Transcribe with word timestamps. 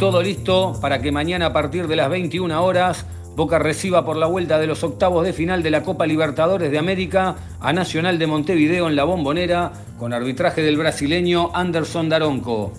todo 0.00 0.22
listo 0.22 0.78
para 0.80 1.02
que 1.02 1.12
mañana 1.12 1.44
a 1.44 1.52
partir 1.52 1.86
de 1.86 1.94
las 1.94 2.08
21 2.08 2.64
horas 2.64 3.04
Boca 3.36 3.58
reciba 3.58 4.02
por 4.02 4.16
la 4.16 4.24
vuelta 4.24 4.58
de 4.58 4.66
los 4.66 4.82
octavos 4.82 5.26
de 5.26 5.34
final 5.34 5.62
de 5.62 5.70
la 5.70 5.82
Copa 5.82 6.06
Libertadores 6.06 6.70
de 6.70 6.78
América 6.78 7.36
a 7.60 7.74
Nacional 7.74 8.18
de 8.18 8.26
Montevideo 8.26 8.88
en 8.88 8.96
la 8.96 9.04
Bombonera 9.04 9.72
con 9.98 10.14
arbitraje 10.14 10.62
del 10.62 10.78
brasileño 10.78 11.50
Anderson 11.52 12.08
Daronco. 12.08 12.72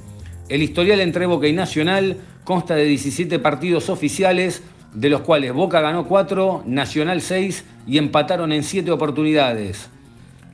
El 0.50 0.64
historial 0.64 1.00
entre 1.00 1.28
Boca 1.28 1.48
y 1.48 1.54
Nacional 1.54 2.18
consta 2.44 2.74
de 2.74 2.86
17 2.86 3.38
partidos 3.38 3.90
oficiales, 3.90 4.64
de 4.92 5.12
los 5.12 5.22
cuales 5.22 5.54
Boca 5.54 5.80
ganó 5.80 6.08
4, 6.08 6.64
Nacional 6.66 7.22
6 7.22 7.66
y 7.86 8.00
empataron 8.00 8.52
en 8.52 8.64
7 8.64 8.90
oportunidades. 8.90 9.92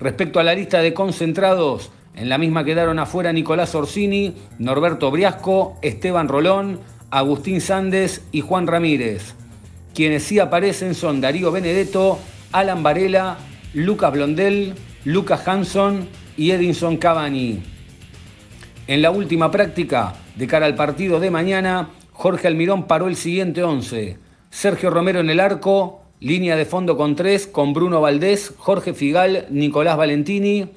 Respecto 0.02 0.42
a 0.42 0.44
la 0.44 0.54
lista 0.54 0.82
de 0.82 0.94
concentrados, 0.94 1.92
en 2.18 2.30
la 2.30 2.40
misma 2.40 2.64
quedaron 2.64 2.98
afuera 2.98 3.32
Nicolás 3.32 3.76
Orsini, 3.76 4.34
Norberto 4.58 5.12
Briasco, 5.12 5.78
Esteban 5.84 6.28
Rolón, 6.28 6.80
Agustín 7.12 7.62
Sández 7.62 8.24
y 8.32 8.42
Juan 8.42 8.66
Ramírez. 8.66 9.36
Quienes 9.94 10.24
sí 10.24 10.40
aparecen 10.40 10.96
son 10.96 11.22
Darío 11.22 11.52
Benedetto, 11.52 12.18
Alan 12.52 12.82
Varela, 12.82 13.38
Lucas 13.74 14.12
Blondel, 14.12 14.74
Lucas 15.06 15.48
Hanson 15.48 16.08
y 16.36 16.52
Edinson 16.52 16.98
Cavani. 16.98 17.62
En 18.88 19.02
la 19.04 19.12
última 19.12 19.52
práctica, 19.52 20.16
de 20.36 20.48
cara 20.48 20.66
al 20.66 20.76
partido 20.76 21.20
de 21.20 21.30
mañana, 21.30 21.90
Jorge 22.14 22.48
Almirón 22.48 22.88
paró 22.88 23.08
el 23.08 23.16
siguiente 23.16 23.62
11. 23.62 24.18
Sergio 24.50 24.90
Romero 24.90 25.20
en 25.20 25.30
el 25.30 25.40
arco, 25.40 26.02
línea 26.20 26.56
de 26.56 26.66
fondo 26.66 26.98
con 26.98 27.16
tres, 27.16 27.46
con 27.46 27.74
Bruno 27.74 28.02
Valdés, 28.02 28.54
Jorge 28.58 28.96
Figal, 28.96 29.46
Nicolás 29.52 29.98
Valentini, 29.98 30.68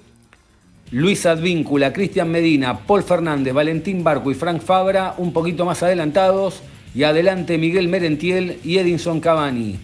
Luis 0.93 1.25
Advíncula, 1.25 1.93
Cristian 1.93 2.31
Medina, 2.33 2.81
Paul 2.81 3.05
Fernández, 3.05 3.55
Valentín 3.55 4.03
Barco 4.03 4.31
y 4.33 4.35
Frank 4.35 4.61
Fabra 4.61 5.15
un 5.19 5.33
poquito 5.33 5.65
más 5.65 5.85
adelantados, 5.85 6.63
y 6.93 7.05
adelante 7.05 7.59
Miguel 7.59 7.87
Merentiel 7.87 8.59
y 8.65 8.79
Edinson 8.79 9.21
Cavani. 9.21 9.79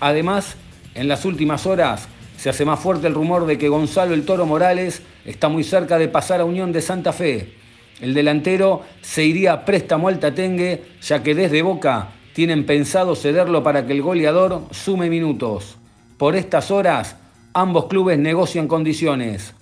Además, 0.00 0.56
en 0.96 1.06
las 1.06 1.24
últimas 1.24 1.66
horas 1.66 2.08
se 2.36 2.50
hace 2.50 2.64
más 2.64 2.80
fuerte 2.80 3.06
el 3.06 3.14
rumor 3.14 3.46
de 3.46 3.58
que 3.58 3.68
Gonzalo 3.68 4.12
el 4.12 4.24
Toro 4.24 4.44
Morales 4.44 5.02
está 5.24 5.48
muy 5.48 5.62
cerca 5.62 5.98
de 5.98 6.08
pasar 6.08 6.40
a 6.40 6.44
Unión 6.44 6.72
de 6.72 6.80
Santa 6.80 7.12
Fe. 7.12 7.52
El 8.00 8.12
delantero 8.12 8.82
se 9.02 9.24
iría 9.24 9.52
a 9.52 9.64
préstamo 9.64 10.08
al 10.08 10.18
Tatengue, 10.18 10.82
ya 11.00 11.22
que 11.22 11.36
desde 11.36 11.62
Boca 11.62 12.08
tienen 12.32 12.66
pensado 12.66 13.14
cederlo 13.14 13.62
para 13.62 13.86
que 13.86 13.92
el 13.92 14.02
goleador 14.02 14.64
sume 14.72 15.10
minutos. 15.10 15.76
Por 16.16 16.34
estas 16.34 16.72
horas, 16.72 17.14
ambos 17.52 17.86
clubes 17.86 18.18
negocian 18.18 18.66
condiciones. 18.66 19.54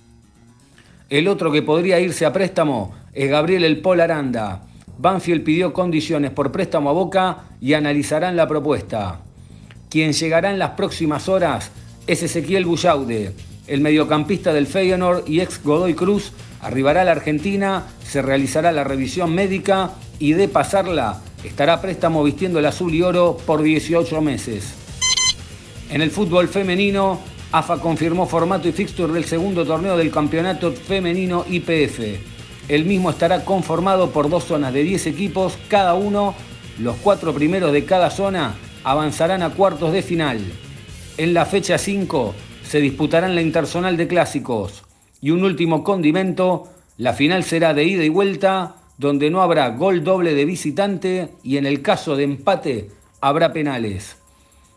El 1.09 1.27
otro 1.27 1.51
que 1.51 1.63
podría 1.63 2.01
irse 2.01 2.27
a 2.27 2.33
préstamo 2.35 2.95
es 3.15 3.31
Gabriel 3.31 3.65
El 3.65 3.81
Pol 3.81 4.01
Aranda. 4.01 4.63
Banfield 4.99 5.43
pidió 5.43 5.73
condiciones 5.73 6.31
por 6.33 6.53
préstamo 6.53 6.91
a 6.91 6.93
Boca 6.93 7.45
y 7.63 7.73
analizarán 7.73 8.37
la 8.37 8.47
propuesta. 8.47 9.21
Quien 9.89 10.13
llegará 10.13 10.51
en 10.51 10.59
las 10.59 10.73
próximas 10.73 11.29
horas 11.31 11.71
es 12.07 12.23
Ezequiel 12.23 12.67
Bullaude, 12.67 13.33
el 13.67 13.81
mediocampista 13.81 14.53
del 14.53 14.67
Feyenoord 14.67 15.27
y 15.27 15.41
ex 15.41 15.63
Godoy 15.63 15.95
Cruz, 15.95 16.33
arribará 16.61 17.01
a 17.03 17.05
la 17.05 17.13
Argentina, 17.13 17.87
se 18.05 18.21
realizará 18.21 18.71
la 18.71 18.85
revisión 18.85 19.35
médica 19.35 19.93
y 20.19 20.35
de 20.35 20.49
pasarla 20.49 21.23
estará 21.45 21.81
préstamo 21.81 22.23
vistiendo 22.25 22.59
el 22.59 22.67
azul 22.67 22.95
y 22.95 23.03
oro 23.03 23.39
por 23.47 23.63
18 23.63 24.21
meses. 24.21 24.75
En 25.91 26.03
el 26.03 26.11
fútbol 26.11 26.49
femenino, 26.49 27.21
AFA 27.51 27.79
confirmó 27.79 28.27
formato 28.27 28.69
y 28.69 28.73
fixture 28.73 29.13
del 29.13 29.25
segundo 29.25 29.65
torneo 29.65 29.97
del 29.97 30.11
campeonato 30.11 30.71
femenino 30.73 31.47
IPF. 31.49 32.01
El 32.69 32.85
mismo 32.85 33.09
estará 33.09 33.45
conformado 33.47 34.11
por 34.11 34.29
dos 34.29 34.45
zonas 34.45 34.75
de 34.75 34.83
10 34.83 35.07
equipos, 35.07 35.59
cada 35.69 35.95
uno, 35.95 36.35
los 36.79 36.97
cuatro 36.97 37.33
primeros 37.33 37.73
de 37.73 37.87
cada 37.87 38.11
zona, 38.11 38.55
avanzarán 38.85 39.43
a 39.43 39.51
cuartos 39.51 39.93
de 39.93 40.03
final. 40.03 40.39
En 41.17 41.33
la 41.33 41.47
fecha 41.47 41.79
5 41.79 42.35
se 42.63 42.81
disputarán 42.81 43.35
la 43.35 43.41
interzonal 43.41 43.97
de 43.97 44.09
clásicos. 44.09 44.83
Y 45.23 45.31
un 45.31 45.43
último 45.43 45.83
condimento, 45.83 46.69
la 46.99 47.15
final 47.15 47.45
será 47.45 47.73
de 47.73 47.85
ida 47.85 48.05
y 48.05 48.11
vuelta, 48.11 48.77
donde 48.99 49.31
no 49.31 49.41
habrá 49.41 49.71
gol 49.71 50.05
doble 50.05 50.35
de 50.35 50.45
visitante 50.45 51.31
y 51.43 51.57
en 51.57 51.65
el 51.65 51.81
caso 51.81 52.15
de 52.15 52.25
empate 52.25 52.91
habrá 53.23 53.55
penales. 53.55 54.17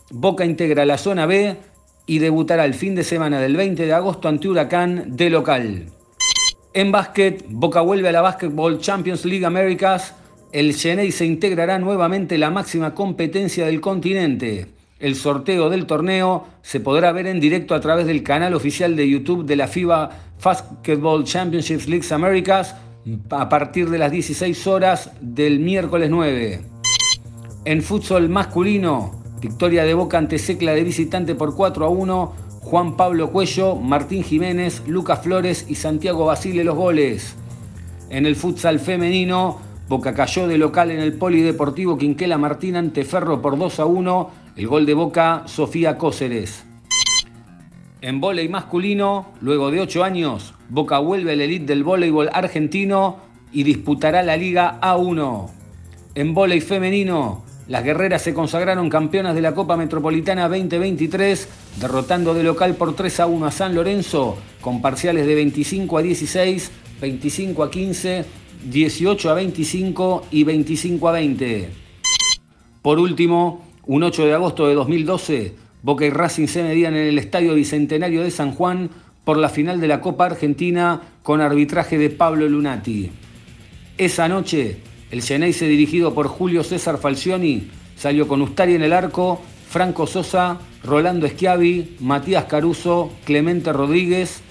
Boca 0.10 0.46
integra 0.46 0.86
la 0.86 0.98
zona 0.98 1.26
B 1.26 1.58
y 2.06 2.20
debutará 2.20 2.66
el 2.66 2.74
fin 2.74 2.96
de 2.96 3.04
semana 3.04 3.40
del 3.40 3.56
20 3.56 3.86
de 3.86 3.94
agosto 3.94 4.28
ante 4.28 4.48
Huracán 4.48 5.16
de 5.16 5.30
local. 5.30 5.86
En 6.74 6.92
básquet, 6.92 7.46
Boca 7.50 7.82
vuelve 7.82 8.10
a 8.10 8.12
la 8.14 8.22
Basketball 8.22 8.80
Champions 8.80 9.26
League 9.26 9.46
Americas. 9.46 10.16
El 10.52 10.76
Chennai 10.76 11.12
se 11.12 11.26
integrará 11.26 11.80
nuevamente 11.80 12.38
la 12.38 12.50
máxima 12.50 12.94
competencia 12.94 13.66
del 13.66 13.82
continente. 13.82 14.68
El 15.00 15.16
sorteo 15.16 15.70
del 15.70 15.86
torneo 15.86 16.46
se 16.62 16.80
podrá 16.80 17.12
ver 17.12 17.28
en 17.28 17.40
directo 17.40 17.76
a 17.76 17.82
través 17.82 18.06
del 18.06 18.24
canal 18.24 18.54
oficial 18.54 18.96
de 18.96 19.10
YouTube 19.10 19.46
de 19.46 19.56
la 19.56 19.68
FIBA 19.68 20.12
Basketball 20.44 21.24
Championships 21.24 21.88
League 21.88 22.06
Americas 22.12 22.76
a 23.32 23.50
partir 23.50 23.90
de 23.90 23.98
las 23.98 24.12
16 24.12 24.68
horas 24.68 25.12
del 25.20 25.60
miércoles 25.60 26.10
9. 26.10 26.62
En 27.66 27.82
fútbol 27.82 28.30
masculino, 28.30 29.21
victoria 29.42 29.84
de 29.84 29.94
Boca 29.94 30.18
ante 30.18 30.38
Secla 30.38 30.74
de 30.74 30.84
visitante 30.84 31.36
por 31.36 31.56
4 31.56 31.86
a 31.86 31.90
1 31.90 32.34
Juan 32.62 32.96
Pablo 32.96 33.32
Cuello, 33.32 33.76
Martín 33.76 34.24
Jiménez, 34.24 34.84
Lucas 34.88 35.22
Flores 35.24 35.66
y 35.68 35.76
Santiago 35.76 36.26
Basile 36.26 36.64
los 36.64 36.76
goles. 36.76 37.36
En 38.10 38.26
el 38.26 38.36
futsal 38.36 38.80
femenino, 38.80 39.60
Boca 39.90 40.14
cayó 40.14 40.48
de 40.48 40.58
local 40.58 40.92
en 40.92 41.00
el 41.00 41.14
Polideportivo 41.14 41.98
Quinquela 41.98 42.38
Martín 42.38 42.76
ante 42.76 43.04
Ferro 43.04 43.42
por 43.42 43.58
2 43.58 43.80
a 43.80 43.86
1. 43.86 44.30
El 44.56 44.68
gol 44.68 44.86
de 44.86 44.94
Boca, 44.94 45.44
Sofía 45.48 45.98
Cóceres. 45.98 46.64
En 48.02 48.22
vóley 48.22 48.48
masculino, 48.48 49.30
luego 49.42 49.72
de 49.72 49.82
8 49.82 50.04
años, 50.04 50.54
Boca 50.70 51.00
vuelve 51.00 51.34
al 51.34 51.42
elite 51.42 51.66
del 51.66 51.84
voleibol 51.84 52.30
argentino 52.32 53.18
y 53.52 53.64
disputará 53.64 54.24
la 54.24 54.38
Liga 54.38 54.80
A1. 54.82 55.50
En 56.16 56.34
vóley 56.34 56.62
femenino, 56.62 57.44
las 57.72 57.86
guerreras 57.86 58.22
se 58.22 58.34
consagraron 58.34 58.90
campeonas 58.90 59.34
de 59.34 59.40
la 59.40 59.56
Copa 59.56 59.78
Metropolitana 59.78 60.50
2023, 60.50 61.48
derrotando 61.80 62.34
de 62.34 62.44
local 62.44 62.76
por 62.76 62.98
3 62.98 63.22
a 63.22 63.28
1 63.28 63.46
a 63.46 63.52
San 63.52 63.76
Lorenzo, 63.76 64.38
con 64.60 64.82
parciales 64.82 65.26
de 65.26 65.36
25 65.36 65.98
a 65.98 66.02
16, 66.02 66.70
25 67.00 67.64
a 67.64 67.72
15, 67.72 68.26
18 68.70 69.30
a 69.30 69.34
25 69.36 70.26
y 70.32 70.44
25 70.44 71.08
a 71.08 71.12
20. 71.14 71.70
Por 72.82 73.00
último, 73.00 73.64
un 73.86 74.04
8 74.04 74.26
de 74.26 74.34
agosto 74.34 74.68
de 74.68 74.74
2012, 74.74 75.56
Boca 75.82 76.06
y 76.06 76.10
Racing 76.10 76.48
se 76.48 76.64
medían 76.64 76.94
en 76.94 77.08
el 77.08 77.18
Estadio 77.20 77.54
Bicentenario 77.54 78.22
de 78.22 78.32
San 78.32 78.52
Juan 78.52 78.90
por 79.24 79.38
la 79.38 79.48
final 79.48 79.80
de 79.80 79.88
la 79.88 80.02
Copa 80.02 80.26
Argentina 80.26 81.00
con 81.24 81.40
arbitraje 81.40 81.98
de 81.98 82.10
Pablo 82.10 82.50
Lunati. 82.50 83.12
Esa 83.98 84.28
noche, 84.28 84.91
el 85.12 85.22
Geneise 85.22 85.68
dirigido 85.68 86.14
por 86.14 86.28
Julio 86.28 86.64
César 86.64 86.98
Falcioni 86.98 87.68
salió 87.96 88.28
con 88.28 88.42
Ustari 88.42 88.76
en 88.76 88.82
el 88.82 88.94
arco, 88.94 89.42
Franco 89.70 90.08
Sosa, 90.08 90.58
Rolando 90.84 91.28
Schiavi, 91.28 91.98
Matías 92.00 92.46
Caruso, 92.46 93.12
Clemente 93.26 93.72
Rodríguez, 93.72 94.42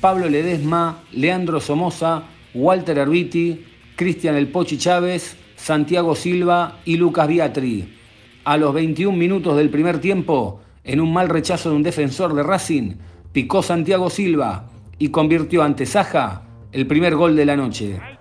Pablo 0.00 0.28
Ledesma, 0.28 1.02
Leandro 1.12 1.60
Somoza, 1.60 2.22
Walter 2.54 3.00
Arbiti, 3.00 3.64
Cristian 3.96 4.36
El 4.36 4.48
Pochi 4.48 4.78
Chávez, 4.78 5.36
Santiago 5.56 6.14
Silva 6.14 6.78
y 6.84 6.96
Lucas 6.96 7.28
Biatri. 7.28 7.96
A 8.44 8.56
los 8.56 8.72
21 8.72 9.16
minutos 9.16 9.56
del 9.56 9.70
primer 9.70 10.00
tiempo, 10.00 10.60
en 10.84 11.00
un 11.00 11.12
mal 11.12 11.28
rechazo 11.28 11.70
de 11.70 11.76
un 11.76 11.82
defensor 11.82 12.34
de 12.34 12.44
Racing, 12.44 12.94
picó 13.32 13.62
Santiago 13.62 14.08
Silva 14.08 14.70
y 14.98 15.08
convirtió 15.08 15.62
ante 15.62 15.84
Saja 15.84 16.42
el 16.72 16.86
primer 16.86 17.16
gol 17.16 17.34
de 17.34 17.44
la 17.44 17.56
noche 17.56 18.15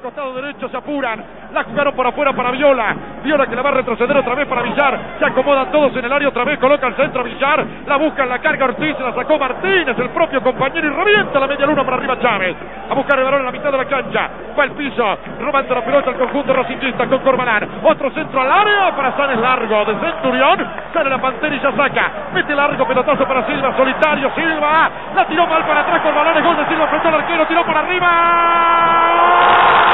costado 0.00 0.34
derecho 0.34 0.68
se 0.68 0.76
apuran. 0.76 1.22
La 1.52 1.64
jugaron 1.64 1.94
por 1.94 2.06
afuera 2.06 2.32
para 2.32 2.50
Viola. 2.50 2.94
Viola 3.22 3.46
que 3.46 3.56
la 3.56 3.62
va 3.62 3.70
a 3.70 3.74
retroceder 3.74 4.16
otra 4.16 4.34
vez 4.34 4.46
para 4.46 4.62
Villar. 4.62 4.98
Se 5.18 5.26
acomodan 5.26 5.70
todos 5.70 5.94
en 5.96 6.04
el 6.04 6.12
área 6.12 6.28
otra 6.28 6.44
vez. 6.44 6.58
Coloca 6.58 6.86
el 6.86 6.96
centro 6.96 7.24
Villar. 7.24 7.64
La 7.86 7.96
busca 7.96 8.22
en 8.22 8.28
la 8.28 8.38
carga 8.38 8.66
Ortiz. 8.66 8.98
La 9.00 9.14
sacó 9.14 9.38
Martínez, 9.38 9.98
el 9.98 10.10
propio 10.10 10.42
compañero. 10.42 10.86
Y 10.86 10.90
revienta 10.90 11.40
la 11.40 11.46
media 11.46 11.66
luna 11.66 11.84
para 11.84 11.96
arriba 11.96 12.18
Chávez. 12.18 12.56
A 12.90 12.94
buscar 12.94 13.18
el 13.18 13.24
balón 13.24 13.40
en 13.40 13.46
la 13.46 13.52
mitad 13.52 13.70
de 13.70 13.78
la 13.78 13.84
cancha. 13.84 14.30
Va 14.58 14.64
el 14.64 14.72
piso. 14.72 15.18
Robando 15.40 15.74
la 15.74 15.84
pelota 15.84 16.10
al 16.10 16.16
conjunto 16.16 16.52
rosillista 16.52 17.06
con 17.06 17.18
Corbalán. 17.20 17.68
Otro 17.84 18.10
centro 18.12 18.40
al 18.40 18.50
área 18.50 18.96
para 18.96 19.16
Sanes 19.16 19.38
largo. 19.38 19.84
De 19.84 19.98
Centurión. 19.98 20.66
Sale 20.92 21.10
la 21.10 21.18
pantera 21.18 21.54
y 21.54 21.60
ya 21.60 21.72
saca. 21.72 22.10
Mete 22.32 22.54
largo 22.54 22.86
pelotazo 22.86 23.26
para 23.26 23.46
Silva. 23.46 23.76
Solitario. 23.76 24.30
Silva. 24.34 24.90
La 25.14 25.26
tiró 25.26 25.46
mal 25.46 25.64
para 25.64 25.80
atrás. 25.80 26.00
Corbalán. 26.00 26.36
Es 26.36 26.44
gol 26.44 26.56
de 26.56 26.66
Silva. 26.66 26.86
Frente 26.86 27.08
al 27.08 27.14
arquero. 27.14 27.46
Tiró 27.46 27.64
para 27.64 27.80
arriba. 27.80 29.89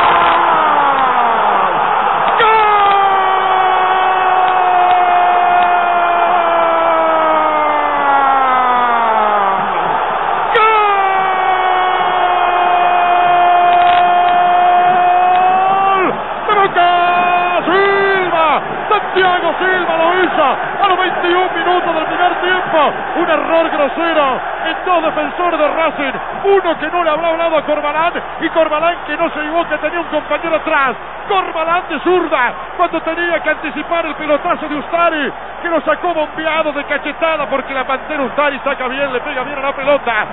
Un 23.16 23.30
error 23.30 23.70
grosero 23.70 24.40
en 24.66 24.76
dos 24.84 25.02
defensores 25.02 25.58
de 25.58 25.68
Racing. 25.68 26.12
Uno 26.44 26.78
que 26.78 26.86
no 26.88 27.02
le 27.02 27.10
habrá 27.10 27.28
hablado 27.28 27.56
a 27.56 27.62
Corbalán 27.62 28.12
y 28.40 28.48
Corbalán 28.50 28.96
que 29.06 29.16
no 29.16 29.30
se 29.30 29.40
llevó 29.40 29.66
que 29.66 29.78
tenía 29.78 30.00
un 30.00 30.06
compañero 30.06 30.56
atrás. 30.56 30.96
Corbalán 31.28 31.84
de 31.88 31.98
zurda 32.00 32.52
cuando 32.76 33.00
tenía 33.00 33.40
que 33.40 33.50
anticipar 33.50 34.06
el 34.06 34.14
pelotazo 34.16 34.68
de 34.68 34.76
Ustari 34.76 35.32
que 35.62 35.68
lo 35.68 35.80
sacó 35.80 36.12
bombeado 36.12 36.72
de 36.72 36.84
cachetada 36.84 37.46
porque 37.46 37.72
la 37.72 37.86
pantera 37.86 38.22
Ustari 38.22 38.58
saca 38.62 38.86
bien, 38.88 39.12
le 39.12 39.20
pega 39.20 39.42
bien 39.42 39.58
a 39.58 39.62
la 39.62 39.72
pelota. 39.72 40.26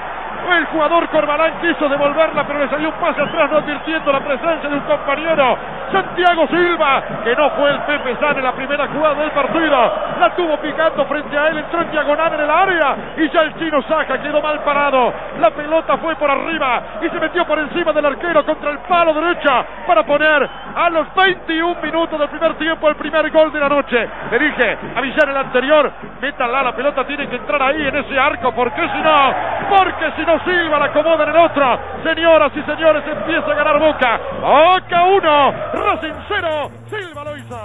El 0.52 0.66
jugador 0.66 1.08
Corbalán 1.08 1.54
quiso 1.62 1.88
devolverla, 1.88 2.44
pero 2.44 2.60
le 2.60 2.70
salió 2.70 2.90
un 2.90 2.96
pase 2.96 3.22
atrás, 3.22 3.50
no 3.50 3.58
advirtiendo 3.58 4.12
la 4.12 4.20
presencia 4.20 4.70
de 4.70 4.76
un 4.76 4.82
compañero. 4.82 5.58
Santiago 5.94 6.48
Silva, 6.48 7.04
que 7.24 7.36
no 7.36 7.52
fue 7.52 7.70
el 7.70 7.80
Pepe 7.82 8.16
San 8.20 8.36
en 8.36 8.44
la 8.44 8.52
primera 8.54 8.88
jugada 8.88 9.14
del 9.14 9.32
partido. 9.32 9.94
La 10.20 10.36
tuvo 10.36 10.58
picando 10.58 11.06
frente 11.06 11.38
a 11.38 11.50
él, 11.50 11.60
entró 11.60 11.82
en 11.82 11.92
diagonal 11.92 12.34
en 12.34 12.42
el 12.42 12.50
área 12.50 12.96
y 13.18 13.30
ya 13.30 13.42
el 13.42 13.54
chino 13.60 13.82
saca, 13.84 14.18
quedó 14.18 14.42
mal 14.42 14.60
parado. 14.64 15.14
La 15.40 15.52
pelota 15.52 15.98
fue 15.98 16.16
por 16.16 16.32
arriba 16.32 16.82
y 17.02 17.10
se 17.10 17.20
metió 17.20 17.46
por 17.46 17.60
encima 17.60 17.94
del 17.94 18.08
arquero 18.08 18.44
contra 18.44 18.72
el 18.72 18.80
palo 18.80 19.14
derecha 19.14 19.64
para 19.86 20.04
poner 20.04 20.50
a 20.76 20.90
los 20.90 21.14
21 21.14 21.82
minutos 21.82 22.20
del 22.20 22.30
primer 22.30 22.56
tiempo 22.56 22.90
el 22.90 22.96
primer 22.96 23.30
gol 23.30 23.52
de 23.52 23.60
la 23.60 23.70
noche. 23.70 24.10
Le 24.32 24.40
dije 24.40 24.78
a 24.96 25.02
Villar 25.02 25.30
el 25.30 25.38
anterior, 25.38 25.92
métanla, 26.20 26.64
la 26.64 26.76
pelota 26.76 27.06
tiene 27.06 27.28
que 27.28 27.36
entrar 27.36 27.62
ahí 27.62 27.88
en 27.88 27.96
ese 27.96 28.20
arco, 28.20 28.52
porque 28.54 28.82
si 28.82 29.02
no, 29.02 29.34
porque 29.70 30.12
si 30.16 30.26
no 30.26 30.40
Silva 30.40 30.80
la 30.80 30.86
acomoda 30.86 31.24
en 31.24 31.30
el 31.30 31.38
otro. 31.38 31.80
Señoras 32.04 32.52
y 32.56 32.62
señores, 32.64 33.04
empieza 33.08 33.52
a 33.52 33.56
ganar 33.56 33.80
Boca. 33.80 34.20
Boca 34.42 35.04
1, 35.04 35.54
Racing 35.84 36.14
0, 36.30 36.72
Silva 36.90 37.24
lo 37.26 37.38
hizo. 37.38 37.60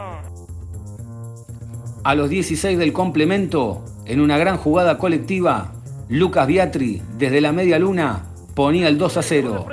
A 2.03 2.15
los 2.15 2.29
16 2.29 2.76
del 2.79 2.93
complemento, 2.93 3.85
en 4.06 4.20
una 4.20 4.38
gran 4.38 4.56
jugada 4.56 4.99
colectiva, 4.99 5.73
Lucas 6.09 6.47
Biatri, 6.47 7.03
desde 7.17 7.41
la 7.41 7.53
media 7.53 7.79
luna, 7.79 8.25
ponía 8.58 8.88
el 8.88 8.99
2 8.99 9.16
a 9.19 9.22
0. 9.22 9.66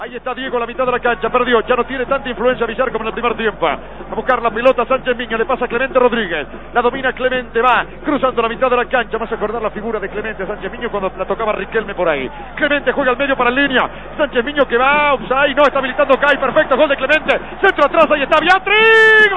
Ahí 0.00 0.16
está 0.16 0.34
Diego, 0.34 0.58
la 0.58 0.66
mitad 0.66 0.84
de 0.84 0.90
la 0.90 0.98
cancha, 0.98 1.30
perdió. 1.30 1.60
Ya 1.60 1.76
no 1.76 1.84
tiene 1.84 2.04
tanta 2.04 2.28
influencia 2.28 2.66
Villar 2.66 2.90
como 2.90 3.04
en 3.04 3.08
el 3.08 3.12
primer 3.12 3.36
tiempo. 3.36 3.64
A 3.64 3.78
buscar 4.16 4.42
la 4.42 4.50
pelota 4.50 4.84
Sánchez 4.86 5.16
Miño, 5.16 5.38
le 5.38 5.46
pasa 5.46 5.66
a 5.66 5.68
Clemente 5.68 6.00
Rodríguez. 6.00 6.48
La 6.74 6.82
domina 6.82 7.12
Clemente, 7.12 7.62
va 7.62 7.86
cruzando 8.04 8.42
la 8.42 8.48
mitad 8.48 8.68
de 8.68 8.76
la 8.76 8.86
cancha. 8.86 9.18
Más 9.18 9.30
a 9.30 9.36
acordar 9.36 9.62
la 9.62 9.70
figura 9.70 10.00
de 10.00 10.08
Clemente 10.08 10.44
Sánchez 10.44 10.72
Miño 10.72 10.90
cuando 10.90 11.12
la 11.16 11.24
tocaba 11.24 11.52
Riquelme 11.52 11.94
por 11.94 12.08
ahí. 12.08 12.28
Clemente 12.56 12.90
juega 12.90 13.12
al 13.12 13.16
medio 13.16 13.36
para 13.36 13.52
la 13.52 13.62
línea. 13.62 13.88
Sánchez 14.18 14.44
Miño 14.44 14.66
que 14.66 14.76
va, 14.76 15.14
y 15.48 15.54
no 15.54 15.62
está 15.62 15.78
habilitando 15.78 16.18
Kai. 16.18 16.38
Perfecto, 16.38 16.76
gol 16.76 16.88
de 16.88 16.96
Clemente. 16.96 17.40
Centro 17.62 17.84
atrás, 17.86 18.10
ahí 18.10 18.22
está 18.22 18.40
Beatriz. 18.40 19.30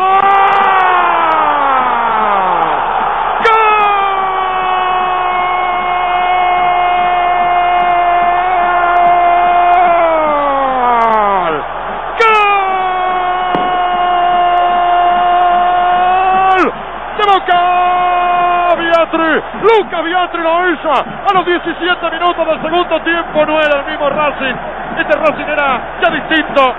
Luca 19.17 20.01
Biatri 20.01 20.41
lo 20.41 20.69
hizo 20.71 20.91
a 20.91 21.33
los 21.33 21.45
17 21.45 22.11
minutos 22.11 22.47
del 22.47 22.61
segundo 22.61 23.01
tiempo. 23.01 23.45
No 23.45 23.59
era 23.59 23.79
el 23.79 23.85
mismo 23.85 24.09
Racing. 24.09 24.55
Este 24.97 25.17
Racing 25.17 25.47
era 25.47 25.81
ya 26.01 26.09
distinto. 26.11 26.75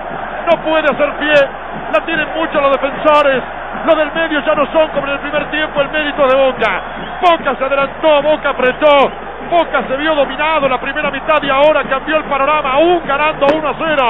No 0.50 0.62
puede 0.62 0.84
hacer 0.84 1.12
pie. 1.16 1.34
La 1.92 2.04
tienen 2.04 2.28
mucho 2.34 2.60
los 2.60 2.72
defensores. 2.72 3.42
Los 3.86 3.96
del 3.96 4.12
medio 4.12 4.40
ya 4.40 4.54
no 4.54 4.66
son 4.66 4.88
como 4.88 5.06
en 5.06 5.12
el 5.14 5.18
primer 5.20 5.50
tiempo 5.50 5.80
el 5.80 5.88
mérito 5.88 6.26
de 6.26 6.36
Boca. 6.36 6.82
Boca 7.22 7.56
se 7.56 7.64
adelantó, 7.64 8.22
Boca 8.22 8.50
apretó. 8.50 9.10
Boca 9.50 9.82
se 9.88 9.96
vio 9.96 10.14
dominado 10.14 10.66
en 10.66 10.72
la 10.72 10.80
primera 10.80 11.10
mitad 11.10 11.42
y 11.42 11.48
ahora 11.48 11.84
cambió 11.84 12.16
el 12.16 12.24
panorama, 12.24 12.72
aún 12.72 13.00
ganando 13.06 13.46
1 13.54 13.68
a 13.68 13.74
0. 13.78 14.06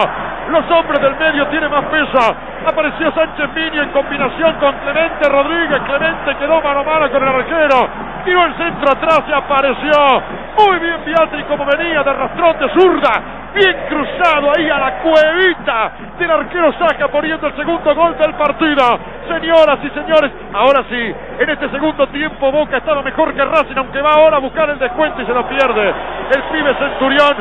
Los 0.50 0.70
hombres 0.70 1.00
del 1.00 1.16
medio 1.16 1.46
tienen 1.48 1.70
más 1.70 1.84
peso. 1.86 2.36
Apareció 2.66 3.12
Sánchez 3.12 3.48
Mini 3.54 3.78
en 3.78 3.90
combinación 3.90 4.54
con 4.60 4.72
Clemente 4.78 5.28
Rodríguez. 5.28 5.78
Clemente 5.86 6.36
quedó 6.36 6.60
mano 6.62 6.80
a 6.80 6.84
mano 6.84 7.10
con 7.10 7.22
el 7.22 7.28
arquero. 7.28 7.88
Tiró 8.24 8.44
el 8.44 8.54
centro 8.54 8.90
atrás 8.92 9.22
y 9.28 9.32
apareció. 9.32 10.22
Muy 10.58 10.78
bien 10.78 11.04
Beatriz 11.04 11.44
como 11.46 11.64
venía 11.64 12.02
de 12.02 12.12
rastrón 12.12 12.58
de 12.58 12.68
zurda. 12.70 13.22
Bien 13.54 13.76
cruzado 13.88 14.52
ahí 14.56 14.68
a 14.70 14.78
la 14.78 14.92
cuevita 14.98 15.92
del 16.18 16.30
arquero 16.30 16.72
Saca 16.74 17.08
poniendo 17.08 17.46
el 17.48 17.56
segundo 17.56 17.94
gol 17.94 18.16
del 18.16 18.34
partido. 18.34 18.98
Señoras 19.28 19.78
y 19.82 19.90
señores, 19.90 20.30
ahora 20.52 20.84
sí, 20.88 21.14
en 21.40 21.50
este 21.50 21.68
segundo 21.70 22.06
tiempo 22.08 22.52
Boca 22.52 22.76
estaba 22.76 23.02
mejor 23.02 23.34
que 23.34 23.44
Racing, 23.44 23.76
aunque 23.76 24.00
va 24.00 24.10
ahora 24.14 24.36
a 24.36 24.40
buscar 24.40 24.70
el 24.70 24.78
descuento 24.78 25.22
y 25.22 25.26
se 25.26 25.32
lo 25.32 25.48
pierde. 25.48 25.94
El 26.34 26.42
pibe 26.52 26.74
Centurión 26.78 27.36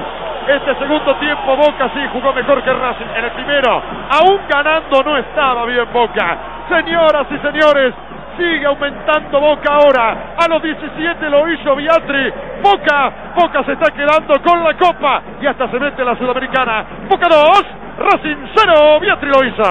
este 0.48 0.76
segundo 0.80 1.16
tiempo 1.16 1.56
Boca 1.56 1.90
sí 1.94 2.00
jugó 2.14 2.34
mejor 2.34 2.64
que 2.64 2.74
Racing. 2.74 3.10
En 3.16 3.26
el 3.26 3.32
primero, 3.32 3.82
aún 4.10 4.42
ganando, 4.50 5.04
no 5.04 5.18
estaba 5.18 5.66
bien 5.66 5.88
Boca. 5.92 6.38
Señoras 6.70 7.28
y 7.32 7.38
señores, 7.40 7.94
sigue 8.38 8.66
aumentando 8.66 9.40
Boca 9.40 9.74
ahora. 9.74 10.36
A 10.38 10.48
los 10.48 10.62
17 10.62 11.30
lo 11.30 11.52
hizo 11.52 11.76
Beatri. 11.76 12.32
Boca, 12.62 13.34
Boca 13.36 13.64
se 13.64 13.74
está 13.74 13.92
quedando 13.92 14.42
con 14.42 14.64
la 14.64 14.78
copa 14.78 15.22
y 15.42 15.48
hasta 15.48 15.70
se 15.70 15.80
mete 15.80 16.04
la 16.04 16.18
Sudamericana. 16.18 16.86
Boca 17.10 17.28
2, 17.28 17.66
Racing 17.98 18.48
0, 18.56 19.00
Beatri 19.00 19.30
lo 19.30 19.46
hizo. 19.46 19.64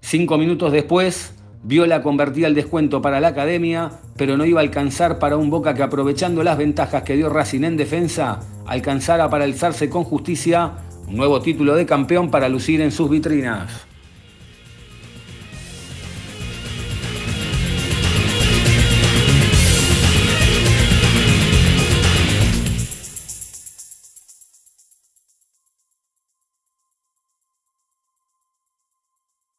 Cinco 0.00 0.36
minutos 0.36 0.72
después, 0.72 1.41
Viola 1.64 2.02
convertía 2.02 2.48
el 2.48 2.54
descuento 2.54 3.00
para 3.00 3.20
la 3.20 3.28
academia, 3.28 3.92
pero 4.16 4.36
no 4.36 4.44
iba 4.44 4.60
a 4.60 4.64
alcanzar 4.64 5.20
para 5.20 5.36
un 5.36 5.48
Boca 5.48 5.74
que 5.74 5.84
aprovechando 5.84 6.42
las 6.42 6.58
ventajas 6.58 7.04
que 7.04 7.14
dio 7.14 7.28
Racing 7.28 7.62
en 7.62 7.76
defensa, 7.76 8.40
alcanzara 8.66 9.30
para 9.30 9.44
alzarse 9.44 9.88
con 9.88 10.02
justicia 10.02 10.72
un 11.06 11.16
nuevo 11.16 11.40
título 11.40 11.76
de 11.76 11.86
campeón 11.86 12.32
para 12.32 12.48
lucir 12.48 12.80
en 12.80 12.90
sus 12.90 13.08
vitrinas. 13.08 13.91